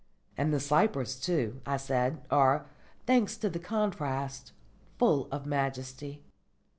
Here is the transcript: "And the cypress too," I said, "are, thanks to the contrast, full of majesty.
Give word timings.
"And 0.35 0.51
the 0.51 0.59
cypress 0.59 1.19
too," 1.19 1.61
I 1.63 1.77
said, 1.77 2.23
"are, 2.31 2.65
thanks 3.05 3.37
to 3.37 3.51
the 3.51 3.59
contrast, 3.59 4.51
full 4.97 5.27
of 5.31 5.45
majesty. 5.45 6.23